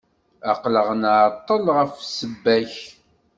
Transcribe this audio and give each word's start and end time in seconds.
Aql-aɣ 0.51 0.87
nεeṭṭel 1.01 1.63
ɣef 1.77 1.91
ssebba-k. 2.01 2.73